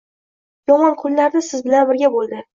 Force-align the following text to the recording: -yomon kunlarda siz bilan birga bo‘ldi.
-yomon 0.63 0.95
kunlarda 1.03 1.43
siz 1.51 1.63
bilan 1.69 1.87
birga 1.93 2.13
bo‘ldi. 2.19 2.43